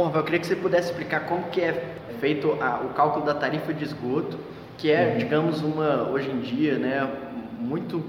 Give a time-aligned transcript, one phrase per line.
[0.00, 3.34] Bom, eu queria que você pudesse explicar como que é feito a, o cálculo da
[3.34, 4.38] tarifa de esgoto,
[4.78, 5.18] que é, uhum.
[5.18, 7.06] digamos, uma hoje em dia, né,
[7.58, 8.02] muito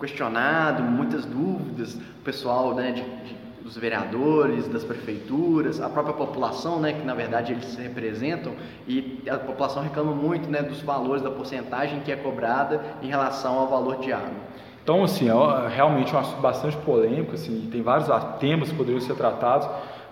[0.00, 6.80] questionado, muitas dúvidas, o pessoal, né, de, de, dos vereadores, das prefeituras, a própria população,
[6.80, 8.54] né, que na verdade eles representam,
[8.86, 13.58] e a população reclama muito, né, dos valores, da porcentagem que é cobrada em relação
[13.58, 14.48] ao valor de água.
[14.82, 18.08] Então, assim, é realmente um assunto bastante polêmico, assim, tem vários
[18.40, 19.68] temas que poderiam ser tratados,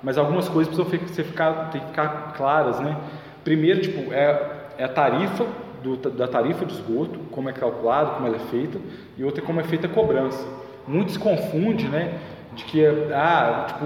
[0.06, 2.96] mas algumas coisas precisam ficar, tem que ficar claras, né?
[3.42, 5.44] Primeiro, tipo, é, é a tarifa
[5.82, 8.78] do, da tarifa de esgoto, como é calculado, como ela é feita,
[9.18, 10.46] e outra é como é feita a cobrança.
[10.86, 12.20] Muitos se confunde, né,
[12.54, 13.84] de que ah, tipo,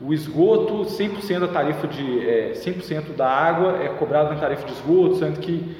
[0.00, 4.72] o esgoto, 100% da tarifa de é, 100% da água é cobrada na tarifa de
[4.72, 5.76] esgoto, sendo que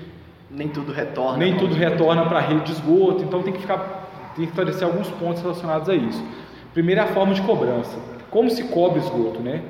[0.51, 1.38] nem tudo retorna.
[1.38, 4.82] Nem tudo retorna para a rede de esgoto, então tem que ficar tem que esclarecer
[4.82, 6.24] alguns pontos relacionados a isso.
[6.74, 7.96] Primeiro é a forma de cobrança.
[8.30, 9.62] Como se cobra esgoto, né?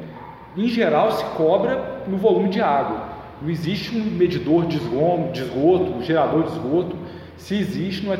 [0.57, 3.09] Em geral se cobra no volume de água.
[3.41, 6.97] Não existe um medidor de esgoto, um gerador de esgoto.
[7.37, 8.17] Se existe, não é,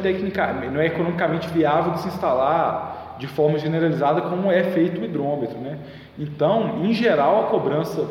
[0.71, 5.59] não é economicamente viável de se instalar de forma generalizada como é feito o hidrômetro.
[5.59, 5.79] Né?
[6.19, 8.09] Então, em geral, a cobrança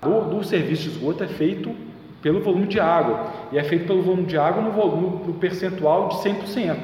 [0.00, 1.74] do, do serviço de esgoto é feito
[2.22, 3.26] pelo volume de água.
[3.50, 6.76] E é feito pelo volume de água no, volume, no percentual de 100%.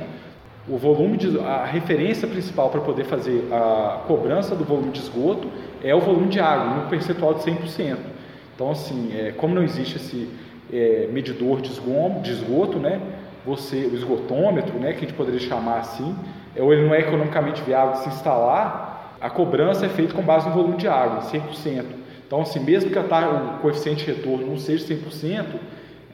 [0.71, 5.49] O volume de, a referência principal para poder fazer a cobrança do volume de esgoto
[5.83, 7.97] é o volume de água, no percentual de 100%.
[8.55, 10.29] Então, assim, é, como não existe esse
[10.73, 13.01] é, medidor de esgoto, de esgoto, né,
[13.45, 16.15] você, o esgotômetro, né, que a gente poderia chamar assim,
[16.55, 20.23] é, ou ele não é economicamente viável de se instalar, a cobrança é feita com
[20.23, 21.85] base no volume de água, 100%.
[22.25, 25.47] Então, assim, mesmo que a, o coeficiente de retorno não seja 100%,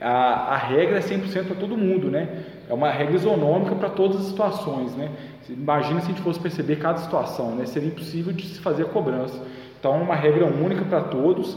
[0.00, 2.28] a, a regra é 100% para todo mundo, né?
[2.68, 5.10] É uma regra isonômica para todas as situações, né?
[5.48, 7.66] Imagina se a gente fosse perceber cada situação, né?
[7.66, 9.40] Seria impossível de se fazer a cobrança.
[9.78, 11.56] Então, é uma regra única para todos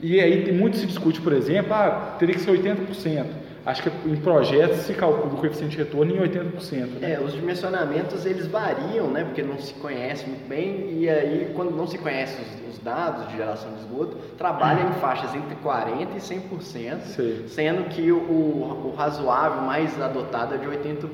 [0.00, 3.26] e aí muito se discute, por exemplo, ah, teria que ser 80%.
[3.66, 7.00] Acho que em projetos se calcula o coeficiente de retorno em 80%.
[7.00, 7.12] Né?
[7.12, 9.24] É, os dimensionamentos eles variam, né?
[9.24, 13.28] Porque não se conhece muito bem e aí quando não se conhece os, os dados
[13.28, 17.44] de geração de esgoto, trabalha em faixas entre 40% e 100%, Sim.
[17.48, 21.08] sendo que o, o, razoável mais adotado é de 80%.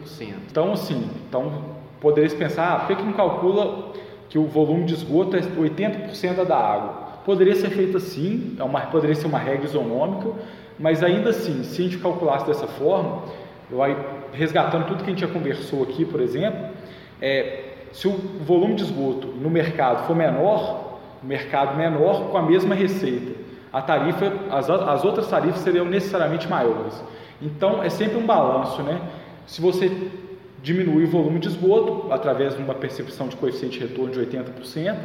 [0.51, 1.65] Então, assim, então
[2.01, 3.93] poderia se pensar, ah, por que não calcula
[4.29, 7.05] que o volume de esgoto é 80% da água?
[7.25, 10.31] Poderia ser feito assim, é uma, poderia ser uma regra isonômica,
[10.79, 13.23] mas ainda assim, se a gente calculasse dessa forma,
[13.71, 13.97] eu aí,
[14.33, 16.69] resgatando tudo que a gente já conversou aqui, por exemplo,
[17.21, 22.75] é, se o volume de esgoto no mercado for menor, mercado menor com a mesma
[22.75, 23.33] receita,
[23.73, 27.03] a tarifa, as, as outras tarifas seriam necessariamente maiores.
[27.41, 29.01] Então é sempre um balanço, né?
[29.47, 29.91] Se você
[30.63, 34.97] diminuir o volume de esgoto através de uma percepção de coeficiente de retorno de 80%,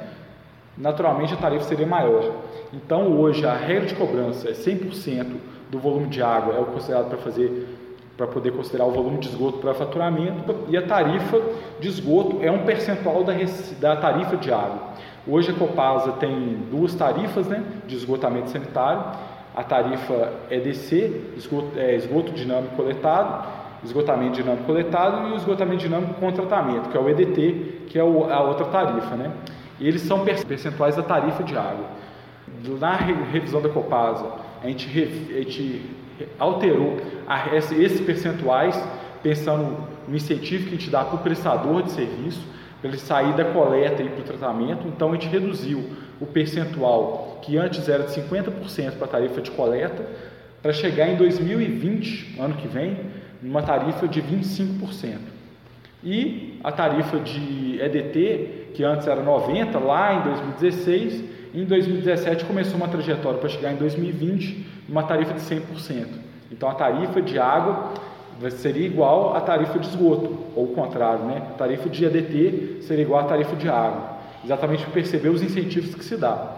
[0.78, 2.31] naturalmente a tarifa seria maior.
[2.72, 5.25] Então, hoje, a regra de cobrança é 100%
[5.69, 7.78] do volume de água, é o considerado para fazer
[8.19, 11.41] para poder considerar o volume de esgoto para faturamento, e a tarifa
[11.80, 13.34] de esgoto é um percentual da,
[13.80, 14.90] da tarifa de água.
[15.25, 19.06] Hoje a Copasa tem duas tarifas né, de esgotamento sanitário,
[19.56, 23.47] a tarifa EDC, esgoto, é, esgoto dinâmico coletado,
[23.86, 28.01] esgotamento dinâmico coletado e o esgotamento dinâmico com tratamento, que é o EDT, que é
[28.01, 29.16] a outra tarifa.
[29.16, 29.31] Né?
[29.80, 31.86] E eles são percentuais da tarifa de água.
[32.80, 35.81] Na revisão da Copasa, a gente, a gente
[36.37, 36.97] alterou
[37.77, 38.81] esses percentuais
[39.21, 42.41] pensando no incentivo que a gente dá para o prestador de serviço,
[42.81, 44.87] para ele sair da coleta e para o tratamento.
[44.87, 45.83] Então, a gente reduziu
[46.19, 50.05] o percentual que antes era de 50% para a tarifa de coleta,
[50.61, 52.97] para chegar em 2020, ano que vem,
[53.41, 55.17] numa tarifa de 25%.
[56.03, 61.23] E a tarifa de EDT, que antes era 90, lá em 2016,
[61.53, 66.07] em 2017 começou uma trajetória para chegar em 2020 uma tarifa de 100%.
[66.51, 67.93] Então a tarifa de água
[68.51, 71.43] seria igual à tarifa de esgoto, ou o contrário, né?
[71.49, 75.93] A tarifa de EDT seria igual à tarifa de água, exatamente para perceber os incentivos
[75.93, 76.55] que se dá.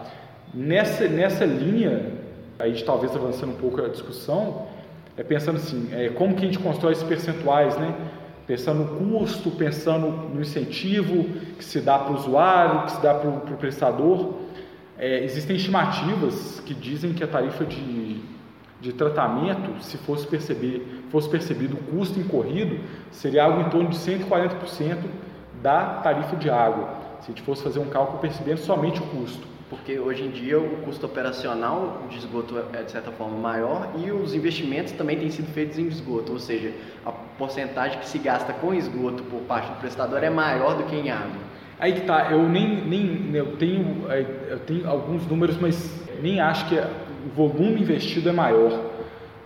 [0.53, 2.11] Nessa, nessa linha,
[2.59, 4.67] aí talvez avançando um pouco a discussão,
[5.17, 7.93] é pensando assim, é, como que a gente constrói esses percentuais, né?
[8.45, 11.23] Pensando no custo, pensando no incentivo
[11.57, 14.33] que se dá para o usuário, que se dá para o prestador.
[15.01, 18.21] É, existem estimativas que dizem que a tarifa de,
[18.79, 23.97] de tratamento, se fosse, perceber, fosse percebido o custo incorrido, seria algo em torno de
[23.97, 24.99] 140%
[25.59, 26.87] da tarifa de água.
[27.19, 30.59] Se a gente fosse fazer um cálculo percebendo somente o custo porque hoje em dia
[30.59, 35.31] o custo operacional de esgoto é de certa forma maior e os investimentos também têm
[35.31, 36.73] sido feitos em esgoto, ou seja,
[37.05, 40.95] a porcentagem que se gasta com esgoto por parte do prestador é maior do que
[40.97, 41.50] em água.
[41.81, 46.39] Aí que tá, eu nem, nem eu tenho, é, eu tenho alguns números, mas nem
[46.39, 48.79] acho que o volume investido é maior,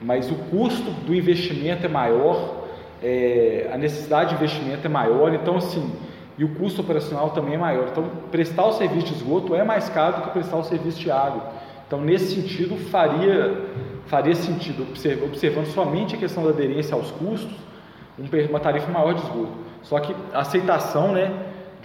[0.02, 2.66] mas o custo do investimento é maior,
[3.02, 5.90] é, a necessidade de investimento é maior, então assim,
[6.38, 7.88] e o custo operacional também é maior.
[7.90, 11.10] Então, prestar o serviço de esgoto é mais caro do que prestar o serviço de
[11.10, 11.54] água.
[11.88, 13.62] Então, nesse sentido, faria,
[14.08, 14.86] faria sentido,
[15.24, 17.56] observando somente a questão da aderência aos custos,
[18.50, 19.54] uma tarifa maior de esgoto.
[19.84, 21.32] Só que a aceitação né,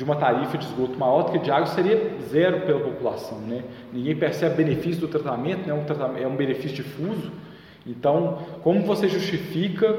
[0.00, 3.36] de uma tarifa de esgoto maior do que de água seria zero pela população.
[3.40, 3.64] Né?
[3.92, 5.74] Ninguém percebe benefício do tratamento, né?
[5.74, 7.30] um tratamento, é um benefício difuso.
[7.86, 9.94] Então, como você justifica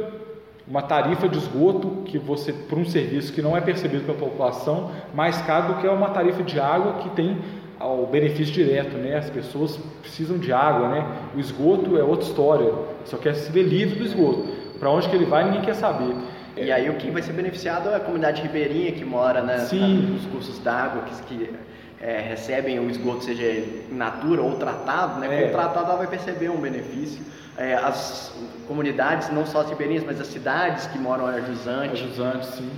[0.68, 4.89] uma tarifa de esgoto que você por um serviço que não é percebido pela população
[5.13, 7.38] mais caro do que uma tarifa de água que tem
[7.80, 9.18] o benefício direto, né?
[9.18, 11.07] As pessoas precisam de água, né?
[11.36, 12.74] O esgoto é outra história.
[13.06, 14.48] Só quer se ver livre do esgoto.
[14.80, 16.15] Para onde que ele vai, ninguém quer saber.
[16.56, 20.25] E aí o que vai ser beneficiado é a comunidade ribeirinha que mora né, nos
[20.25, 21.56] cursos d'água, que, que
[22.01, 25.27] é, recebem o esgoto, seja in natura ou tratado, né?
[25.27, 25.44] É.
[25.44, 27.24] Com o tratado ela vai perceber um benefício.
[27.57, 28.33] É, as
[28.68, 31.92] comunidades, não só as ribeirinhas, mas as cidades que moram a jusante.
[31.92, 32.69] A jusante, sim.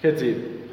[0.00, 0.70] Quer dizer,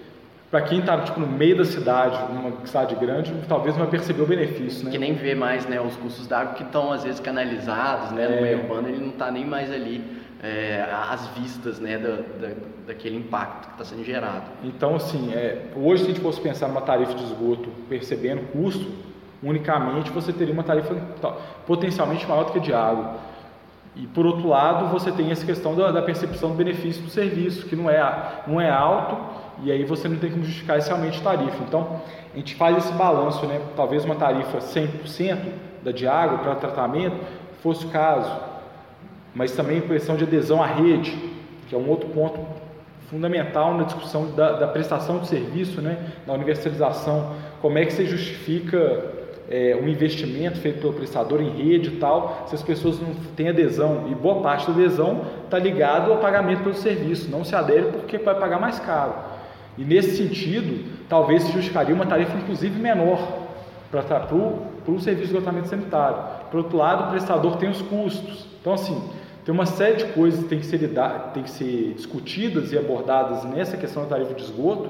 [0.51, 4.21] para quem está tipo, no meio da cidade, numa cidade grande, talvez não vai perceber
[4.21, 4.91] o benefício, né?
[4.91, 8.27] Que nem vê mais né, os cursos d'água que estão às vezes canalizados, né?
[8.27, 8.41] No é.
[8.41, 10.03] meio urbano ele não está nem mais ali
[10.45, 12.53] é, às vistas né, da, da,
[12.85, 14.43] daquele impacto que está sendo gerado.
[14.63, 18.85] Então, assim, é, hoje se a gente fosse pensar numa tarifa de esgoto percebendo custo,
[19.41, 20.93] unicamente você teria uma tarifa
[21.65, 23.15] potencialmente maior do que a de água.
[23.95, 27.65] E por outro lado, você tem essa questão da, da, percepção do benefício do serviço,
[27.65, 29.17] que não é, não é alto,
[29.63, 31.63] e aí você não tem como justificar esse aumento de tarifa.
[31.63, 32.01] Então,
[32.33, 33.61] a gente faz esse balanço, né?
[33.75, 35.39] talvez uma tarifa 100%
[35.81, 37.15] da de água para tratamento
[37.63, 38.54] fosse o caso,
[39.35, 41.15] mas também pressão de adesão à rede,
[41.67, 42.39] que é um outro ponto
[43.09, 45.97] fundamental na discussão da, da prestação de serviço, né?
[46.25, 47.33] da universalização.
[47.61, 49.13] Como é que você justifica
[49.49, 53.49] é, um investimento feito pelo prestador em rede e tal, se as pessoas não têm
[53.49, 57.91] adesão, e boa parte da adesão está ligado ao pagamento pelo serviço, não se adere
[57.91, 59.13] porque vai pagar mais caro.
[59.77, 63.45] E nesse sentido, talvez se justificaria uma tarifa inclusive menor
[63.91, 64.01] para
[64.33, 66.17] o serviço de tratamento sanitário.
[66.49, 68.47] Por outro lado, o prestador tem os custos.
[68.59, 69.01] Então, assim,
[69.45, 70.79] tem uma série de coisas que tem que ser,
[71.33, 74.89] tem que ser discutidas e abordadas nessa questão da tarifa de esgoto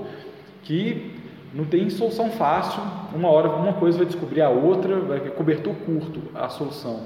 [0.63, 1.13] que
[1.53, 2.81] não tem solução fácil,
[3.13, 7.01] uma hora uma coisa vai descobrir a outra, vai ter cobertor curto a solução.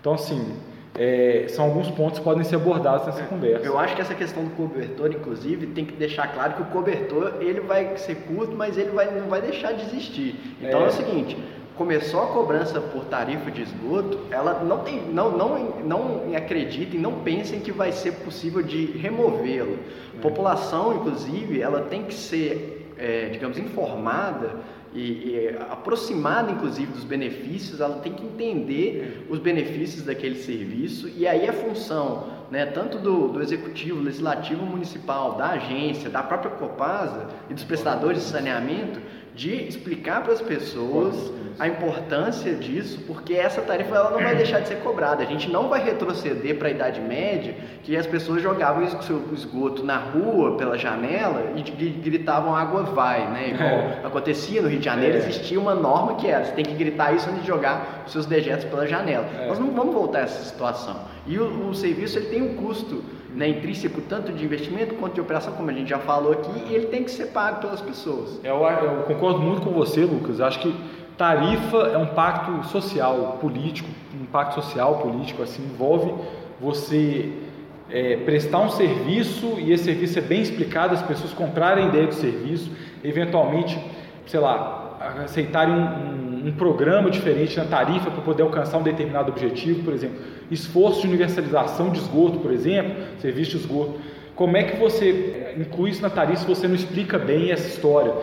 [0.00, 0.56] Então, assim,
[0.96, 3.64] é, são alguns pontos que podem ser abordados nessa é, conversa.
[3.64, 7.34] Eu acho que essa questão do cobertor, inclusive, tem que deixar claro que o cobertor
[7.40, 10.34] ele vai ser curto, mas ele vai, não vai deixar de existir.
[10.60, 11.36] Então é, é o seguinte,
[11.78, 17.20] começou a cobrança por tarifa de esgoto, ela não tem, não, não, não acreditem, não
[17.20, 19.78] pensem que vai ser possível de removê-lo.
[20.12, 20.20] A é.
[20.20, 24.56] população, inclusive, ela tem que ser é, digamos, informada
[24.92, 31.26] e, e, aproximada, inclusive, dos benefícios, ela tem que entender os benefícios daquele serviço e
[31.26, 37.28] aí a função, né, tanto do, do executivo, legislativo municipal, da agência, da própria Copasa
[37.48, 39.00] e dos prestadores de saneamento,
[39.38, 44.60] de explicar para as pessoas a importância disso, porque essa tarifa ela não vai deixar
[44.60, 45.22] de ser cobrada.
[45.22, 47.54] A gente não vai retroceder para a Idade Média,
[47.84, 53.50] que as pessoas jogavam o esgoto na rua, pela janela, e gritavam água vai, né?
[53.50, 54.00] Igual é.
[54.04, 55.18] acontecia no Rio de Janeiro, é.
[55.18, 58.26] existia uma norma que era, você tem que gritar isso antes de jogar os seus
[58.26, 59.24] dejetos pela janela.
[59.38, 59.46] É.
[59.46, 60.96] Nós não vamos voltar a essa situação.
[61.28, 63.04] E o, o serviço ele tem um custo
[63.34, 66.86] né, intrínseco tanto de investimento quanto de operação, como a gente já falou aqui, ele
[66.86, 68.40] tem que ser pago pelas pessoas.
[68.42, 70.40] Eu, eu concordo muito com você, Lucas.
[70.40, 70.74] Acho que
[71.16, 76.14] Tarifa é um pacto social, político, um pacto social, político, assim, envolve
[76.60, 77.32] você
[77.90, 82.14] é, prestar um serviço e esse serviço é bem explicado, as pessoas comprarem ideia do
[82.14, 82.70] serviço,
[83.02, 83.78] eventualmente,
[84.26, 89.30] sei lá, aceitarem um, um, um programa diferente na tarifa para poder alcançar um determinado
[89.30, 90.16] objetivo, por exemplo,
[90.50, 93.98] esforço de universalização de esgoto, por exemplo, serviço de esgoto
[94.38, 98.14] como é que você inclui isso na tarifa se você não explica bem essa história,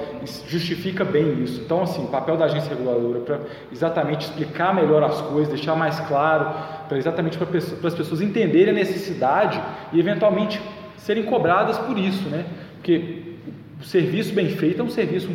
[0.48, 1.60] justifica bem isso?
[1.60, 6.00] Então, assim, o papel da agência reguladora para exatamente explicar melhor as coisas, deixar mais
[6.00, 6.55] claro,
[6.88, 10.62] para exatamente para as pessoas entenderem a necessidade e eventualmente
[10.96, 12.46] serem cobradas por isso, né?
[12.75, 13.36] Porque
[13.82, 15.29] o serviço bem feito é um serviço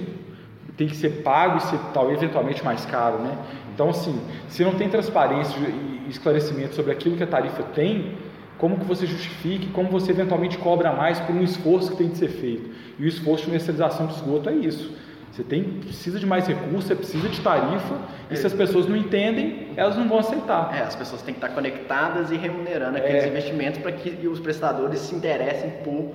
[0.81, 3.37] tem que ser pago e ser talvez eventualmente mais caro, né?
[3.75, 4.19] Então, assim,
[4.49, 8.15] se não tem transparência e esclarecimento sobre aquilo que a tarifa tem,
[8.57, 12.17] como que você justifique, como você eventualmente cobra mais por um esforço que tem de
[12.17, 12.71] ser feito.
[12.99, 14.97] E o esforço de universalização de esgoto é isso.
[15.31, 17.97] Você tem, precisa de mais recursos, você precisa de tarifa,
[18.29, 20.77] e se as pessoas não entendem, elas não vão aceitar.
[20.77, 23.29] É, as pessoas têm que estar conectadas e remunerando aqueles é.
[23.29, 26.13] investimentos para que os prestadores se interessem por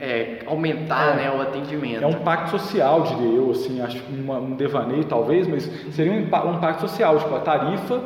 [0.00, 1.16] é, aumentar é.
[1.16, 2.02] né, o atendimento.
[2.02, 6.24] É um pacto social, diria eu, assim, acho uma, um devaneio talvez, mas seria um,
[6.24, 8.02] um pacto social, tipo, a tarifa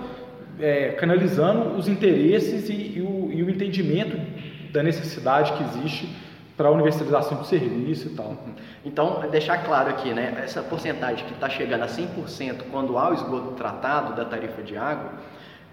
[0.61, 4.19] é, canalizando os interesses e, e, o, e o entendimento
[4.71, 6.09] da necessidade que existe
[6.61, 8.37] para a universalização do serviço e tal.
[8.85, 13.15] Então, deixar claro aqui, né, essa porcentagem que está chegando a 100% quando há o
[13.15, 15.13] esgoto tratado da tarifa de água,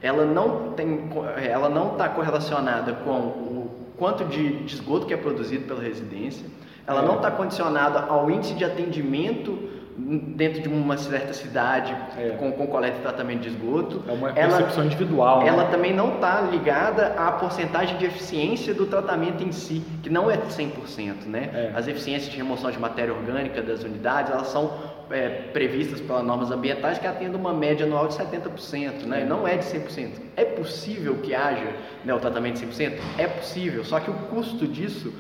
[0.02, 1.10] ela não tem,
[1.46, 6.48] ela não está correlacionada com o quanto de, de esgoto que é produzido pela residência,
[6.88, 7.06] ela é.
[7.06, 9.60] não está condicionada ao índice de atendimento
[9.98, 12.36] dentro de uma certa cidade é.
[12.38, 14.04] com, com coleta e tratamento de esgoto.
[14.08, 15.42] É uma percepção ela, individual.
[15.42, 15.72] Ela né?
[15.72, 20.38] também não está ligada à porcentagem de eficiência do tratamento em si, que não é
[20.38, 21.26] 100%.
[21.26, 21.50] Né?
[21.52, 21.72] É.
[21.76, 24.72] As eficiências de remoção de matéria orgânica das unidades, elas são
[25.10, 29.26] é, previstas pelas normas ambientais que atendem uma média anual de 70%, né?
[29.26, 30.10] não é de 100%.
[30.36, 31.76] É possível que haja
[32.06, 33.00] né, o tratamento de 100%?
[33.18, 35.12] É possível, só que o custo disso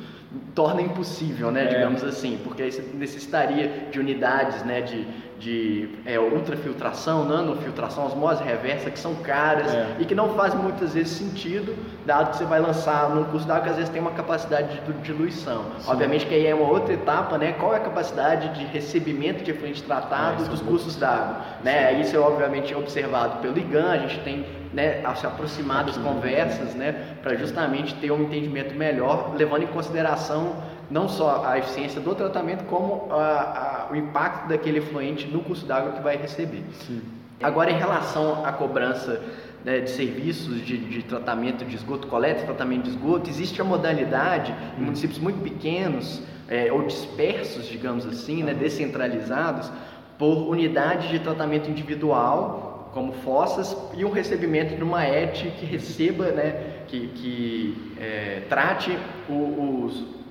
[0.53, 1.67] torna impossível, né, é.
[1.67, 5.07] digamos assim, porque você necessitaria de unidades, né, de,
[5.39, 9.95] de é, ultrafiltração, nanofiltração, osmose reversa, que são caras é.
[9.99, 13.63] e que não fazem muitas vezes sentido, dado que você vai lançar num curso d'água
[13.63, 15.63] que às vezes tem uma capacidade de diluição.
[15.79, 15.91] Sim.
[15.91, 19.51] Obviamente que aí é uma outra etapa, né, qual é a capacidade de recebimento de
[19.51, 24.19] efluente tratado é, dos cursos d'água, né, isso é obviamente observado pelo IGAN, a gente
[24.19, 24.45] tem
[24.77, 29.67] né, a se aproximar das conversas, né, para justamente ter um entendimento melhor, levando em
[29.67, 30.55] consideração
[30.87, 35.65] não só a eficiência do tratamento, como a, a, o impacto daquele efluente no custo
[35.65, 36.63] d'água que vai receber.
[36.85, 37.01] Sim.
[37.41, 39.19] Agora, em relação à cobrança
[39.65, 43.63] né, de serviços de, de, tratamento de esgoto, coleta e tratamento de esgoto, existe a
[43.63, 49.71] modalidade em municípios muito pequenos é, ou dispersos, digamos assim, né, descentralizados,
[50.19, 56.31] por unidade de tratamento individual como fossas e um recebimento de uma ET que receba,
[56.31, 58.97] né, que, que é, trate
[59.29, 59.33] o,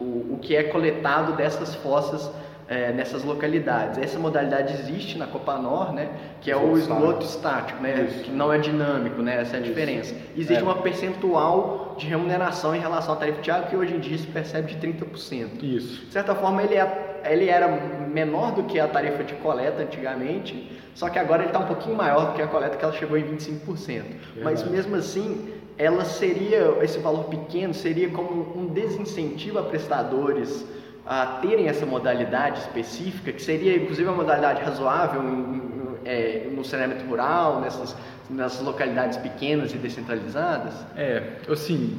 [0.00, 2.28] o, o que é coletado dessas fossas
[2.68, 3.99] é, nessas localidades.
[3.99, 6.08] Essa modalidade existe na Copanor, né,
[6.40, 9.68] que é o esgoto estático, né, que não é dinâmico, né, essa é a Isso.
[9.68, 10.16] diferença.
[10.37, 10.64] Existe é.
[10.64, 14.26] uma percentual de remuneração em relação à tarifa de água que hoje em dia se
[14.26, 15.62] percebe de 30%.
[15.62, 16.06] Isso.
[16.06, 20.71] De certa forma, ele, é, ele era menor do que a tarifa de coleta antigamente,
[20.95, 23.18] só que agora ele está um pouquinho maior do que a coleta que ela chegou
[23.18, 23.66] em 25%.
[23.66, 24.11] Verdade.
[24.42, 30.64] Mas mesmo assim, ela seria, esse valor pequeno seria como um desincentivo a prestadores
[31.04, 35.62] a terem essa modalidade específica, que seria inclusive uma modalidade razoável em, em,
[36.04, 37.95] é, no saneamento rural, nessas,
[38.28, 40.75] nessas localidades pequenas e descentralizadas?
[40.97, 41.97] É, assim,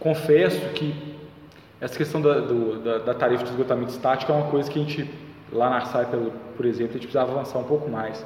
[0.00, 1.09] confesso que
[1.80, 4.82] essa questão da, do, da, da, tarifa de esgotamento estático é uma coisa que a
[4.82, 5.10] gente,
[5.50, 6.06] lá na Arsai,
[6.56, 8.24] por exemplo, a gente precisava avançar um pouco mais.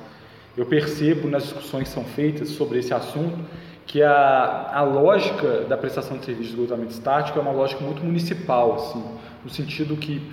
[0.57, 3.39] Eu percebo nas discussões que são feitas sobre esse assunto
[3.87, 8.03] que a, a lógica da prestação de serviço de esgotamento estático é uma lógica muito
[8.03, 9.05] municipal, assim,
[9.45, 10.33] no sentido que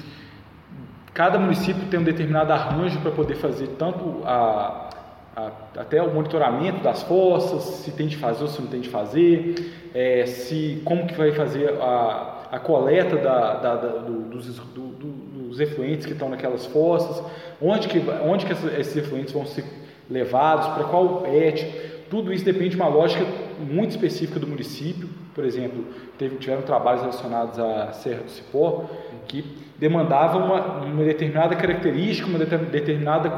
[1.14, 4.90] cada município tem um determinado arranjo para poder fazer tanto a,
[5.36, 8.90] a, até o monitoramento das fossas, se tem de fazer ou se não tem de
[8.90, 14.60] fazer, é, se como que vai fazer a, a coleta da, da, da, do, dos,
[14.60, 17.24] do, dos efluentes que estão naquelas fossas,
[17.62, 19.64] onde que, onde que esses efluentes vão ser
[20.10, 21.66] levados, para qual PET,
[22.10, 23.26] tudo isso depende de uma lógica
[23.58, 25.08] muito específica do município.
[25.34, 25.86] Por exemplo,
[26.18, 28.86] teve, tiveram trabalhos relacionados à Serra do Cipó
[29.30, 29.46] que
[29.80, 33.32] demandavam uma, uma determinada característica, uma determinada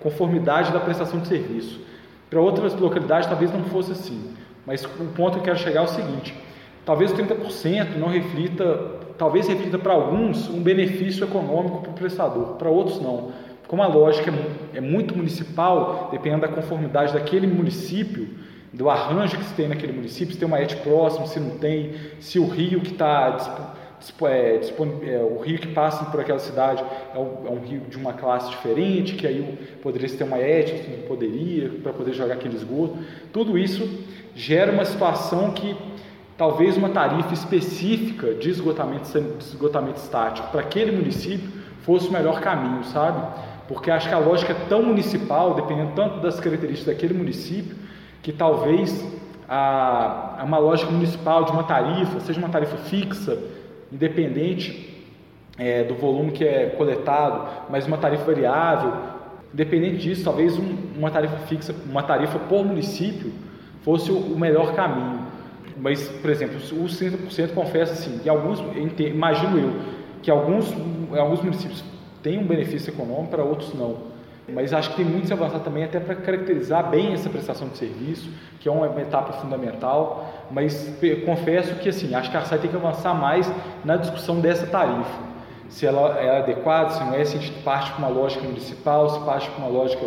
[0.00, 1.80] conformidade da prestação de serviço.
[2.28, 4.34] Para outras localidades talvez não fosse assim,
[4.66, 6.34] mas o ponto que eu quero chegar é o seguinte:
[6.88, 8.64] talvez 30% não reflita,
[9.18, 13.30] talvez reflita para alguns um benefício econômico para o prestador, para outros não.
[13.66, 14.32] Como a lógica
[14.72, 18.30] é, é muito municipal, dependendo da conformidade daquele município,
[18.72, 21.92] do arranjo que se tem naquele município, se tem uma ET próximo, se não tem,
[22.20, 23.74] se o rio que está
[24.22, 24.60] é,
[25.02, 26.82] é, o rio que passa por aquela cidade
[27.14, 30.90] é um, é um, rio de uma classe diferente, que aí poderia ter uma ética,
[30.90, 32.96] não poderia, para poder jogar aquele esgoto.
[33.30, 33.86] Tudo isso
[34.34, 35.76] gera uma situação que
[36.38, 41.50] talvez uma tarifa específica de esgotamento, de esgotamento estático para aquele município
[41.82, 43.20] fosse o melhor caminho, sabe?
[43.66, 47.76] Porque acho que a lógica é tão municipal, dependendo tanto das características daquele município,
[48.22, 49.04] que talvez
[49.48, 53.36] a, uma lógica municipal de uma tarifa, seja uma tarifa fixa,
[53.92, 55.04] independente
[55.58, 58.92] é, do volume que é coletado, mas uma tarifa variável,
[59.52, 63.32] independente disso, talvez um, uma tarifa fixa, uma tarifa por município
[63.82, 65.27] fosse o, o melhor caminho.
[65.80, 68.62] Mas, por exemplo, os 30% confesso assim, que alguns,
[68.98, 69.72] imagino eu,
[70.22, 70.72] que alguns,
[71.16, 71.84] alguns municípios
[72.22, 74.08] tem um benefício econômico, para outros não.
[74.48, 77.76] Mas acho que tem muito a avançar também até para caracterizar bem essa prestação de
[77.76, 80.46] serviço, que é uma etapa fundamental.
[80.50, 80.90] Mas
[81.26, 83.50] confesso que assim, acho que a SAI tem que avançar mais
[83.84, 85.28] na discussão dessa tarifa.
[85.68, 89.10] Se ela é adequada, se não é, se a gente parte para uma lógica municipal,
[89.10, 90.06] se parte para uma lógica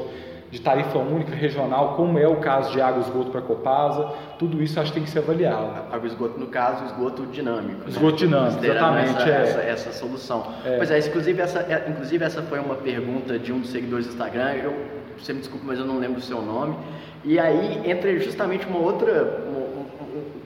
[0.51, 4.13] de tarifa única regional, como é o caso de água e esgoto para a Copasa,
[4.38, 5.86] tudo isso acho que tem que ser avaliado.
[5.89, 7.79] Água e esgoto, no caso, esgoto dinâmico.
[7.79, 7.86] Né?
[7.88, 8.17] Esgoto né?
[8.17, 9.10] dinâmico, exatamente.
[9.10, 9.41] Essa, é.
[9.41, 10.46] essa, essa solução.
[10.65, 10.75] É.
[10.75, 14.12] Pois é, inclusive essa, é, inclusive essa foi uma pergunta de um dos seguidores do
[14.12, 14.75] Instagram, eu,
[15.17, 16.75] você me desculpe, mas eu não lembro o seu nome,
[17.24, 19.41] e aí entra justamente uma outra,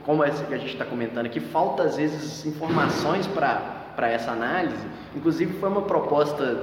[0.04, 4.86] como essa que a gente está comentando aqui, falta às vezes informações para essa análise,
[5.16, 6.62] inclusive foi uma proposta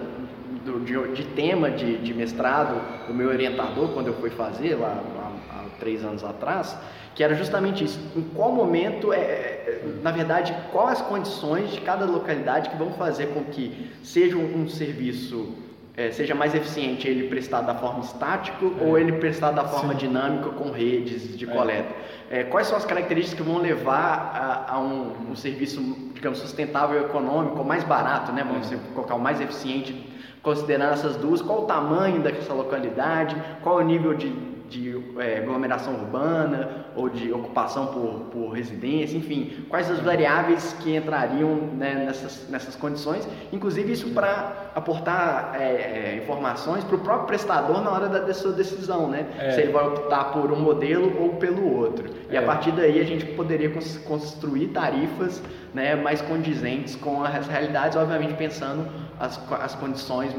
[0.64, 5.04] do, de, de, tema de, de, mestrado do meu orientador quando eu fui fazer lá,
[5.16, 6.78] lá, há três anos atrás,
[7.14, 8.00] que era justamente isso.
[8.16, 12.92] Em qual momento, é, é, na verdade, quais as condições de cada localidade que vão
[12.94, 15.56] fazer com que seja um, um serviço
[15.96, 18.84] é, seja mais eficiente ele prestado da forma estática é.
[18.84, 20.00] ou ele prestado da forma Sim.
[20.00, 21.54] dinâmica com redes de é.
[21.54, 21.96] coleta.
[22.32, 22.44] É.
[22.44, 25.80] quais são as características que vão levar a, a um, um, serviço,
[26.14, 28.44] digamos, sustentável e econômico, mais barato, né?
[28.44, 28.78] Vamos é.
[28.94, 30.10] colocar o mais eficiente
[30.42, 34.30] considerando essas duas, qual o tamanho dessa localidade, qual o nível de,
[34.74, 40.96] de é, aglomeração urbana ou de ocupação por, por residência, enfim, quais as variáveis que
[40.96, 47.28] entrariam né, nessas, nessas condições, inclusive isso para aportar é, é, informações para o próprio
[47.28, 49.28] prestador na hora da, da sua decisão, né?
[49.38, 49.52] É.
[49.52, 52.10] Se ele vai optar por um modelo ou pelo outro.
[52.30, 52.46] E a é.
[52.46, 53.72] partir daí a gente poderia
[54.06, 55.42] construir tarifas
[55.74, 58.88] né, mais condizentes com as realidades, obviamente pensando
[59.20, 60.34] as, as condições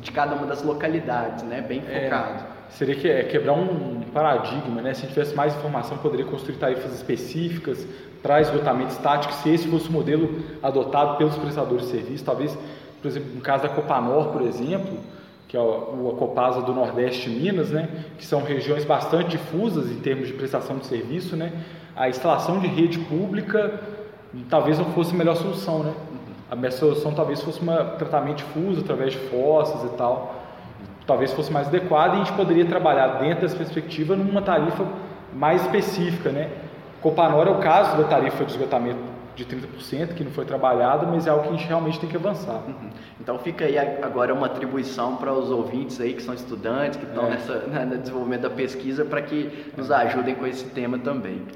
[0.00, 2.57] de cada uma das localidades, né, bem é, focado.
[2.70, 4.94] Seria que, é, quebrar um paradigma, né?
[4.94, 7.86] Se tivesse mais informação, poderia construir tarifas específicas
[8.22, 12.56] para esgotamento estático, se esse fosse o modelo adotado pelos prestadores de serviço, talvez,
[13.00, 14.98] por exemplo, no caso da Copanor, por exemplo,
[15.46, 15.64] que é a
[16.18, 20.78] Copasa do Nordeste de Minas, né, que são regiões bastante difusas em termos de prestação
[20.78, 21.52] de serviço, né,
[21.96, 23.80] a instalação de rede pública
[24.48, 25.94] talvez não fosse a melhor solução, né?
[26.50, 27.66] A minha solução talvez fosse um
[27.98, 30.37] tratamento difuso através de fossas e tal.
[31.08, 34.84] Talvez fosse mais adequado e a gente poderia trabalhar dentro dessa perspectiva numa tarifa
[35.32, 36.50] mais específica, né?
[37.00, 39.00] Copanor é o caso da tarifa de esgotamento
[39.34, 42.16] de 30%, que não foi trabalhada, mas é algo que a gente realmente tem que
[42.16, 42.60] avançar.
[42.66, 42.90] Uhum.
[43.18, 47.26] Então fica aí agora uma atribuição para os ouvintes aí que são estudantes, que estão
[47.26, 47.30] é.
[47.30, 51.40] nessa, né, no desenvolvimento da pesquisa, para que nos ajudem com esse tema também.